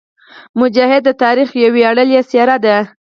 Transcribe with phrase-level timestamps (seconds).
[0.59, 2.77] مجاهد د تاریخ یوه ویاړلې څېره ده.